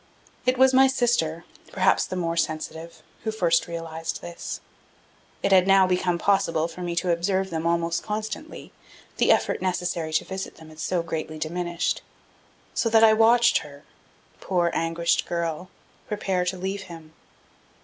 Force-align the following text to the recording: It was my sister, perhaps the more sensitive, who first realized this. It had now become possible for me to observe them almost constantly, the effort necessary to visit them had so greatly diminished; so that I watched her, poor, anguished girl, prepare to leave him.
It 0.47 0.57
was 0.57 0.73
my 0.73 0.87
sister, 0.87 1.45
perhaps 1.71 2.07
the 2.07 2.15
more 2.15 2.35
sensitive, 2.35 3.03
who 3.23 3.29
first 3.31 3.67
realized 3.67 4.19
this. 4.19 4.59
It 5.43 5.51
had 5.51 5.67
now 5.67 5.85
become 5.85 6.17
possible 6.17 6.67
for 6.67 6.81
me 6.81 6.95
to 6.95 7.11
observe 7.11 7.51
them 7.51 7.67
almost 7.67 8.01
constantly, 8.01 8.73
the 9.17 9.31
effort 9.31 9.61
necessary 9.61 10.11
to 10.13 10.25
visit 10.25 10.55
them 10.55 10.69
had 10.69 10.79
so 10.79 11.03
greatly 11.03 11.37
diminished; 11.37 12.01
so 12.73 12.89
that 12.89 13.03
I 13.03 13.13
watched 13.13 13.59
her, 13.59 13.83
poor, 14.39 14.71
anguished 14.73 15.27
girl, 15.27 15.69
prepare 16.07 16.45
to 16.45 16.57
leave 16.57 16.81
him. 16.89 17.13